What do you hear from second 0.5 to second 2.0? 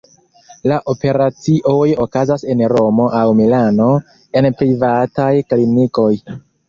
La operacioj